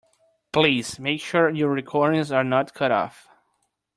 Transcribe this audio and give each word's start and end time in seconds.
Please 0.51 0.97
make 0.97 1.21
sure 1.21 1.51
your 1.51 1.69
recordings 1.69 2.31
are 2.31 2.43
not 2.43 2.73
cut 2.73 2.91
off. 2.91 3.27